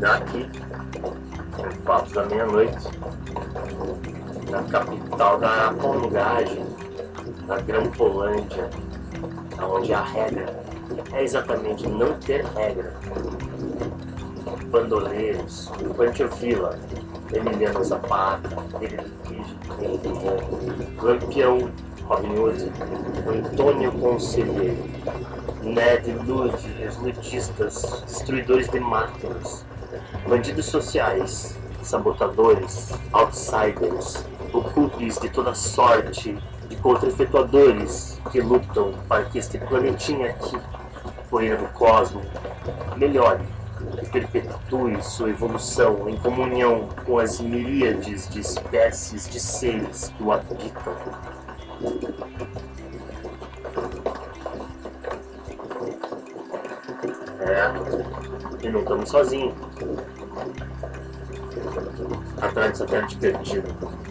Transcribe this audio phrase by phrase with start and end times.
[0.00, 0.48] daqui,
[1.58, 2.88] em Papos da Meia-Noite,
[4.50, 6.64] na capital da colungagem,
[7.46, 8.70] na Grampolândia,
[9.62, 10.60] onde a regra.
[11.12, 12.92] É exatamente não ter regra.
[14.70, 16.78] Bandoleiros, Pantiofila,
[17.32, 18.48] Emiliano Zapata,
[21.00, 21.70] Lampião
[22.10, 22.72] Robin Hood,
[23.28, 24.82] Antônio Conselheiro,
[25.62, 29.64] Ned Lude, os lutistas, destruidores de máquinas,
[30.28, 36.36] bandidos sociais, sabotadores, outsiders, ocultes de toda sorte,
[36.68, 40.56] de contra-efetuadores que lutam para que este planetinha aqui,
[41.28, 42.26] poeira do cosmos,
[42.96, 43.42] melhore
[44.02, 50.32] e perpetue sua evolução em comunhão com as miríades de espécies de seres que o
[50.32, 50.94] habitam.
[57.40, 58.29] É,
[58.62, 59.54] e não estamos sozinhos.
[62.40, 64.09] Atrás do satélite perdido.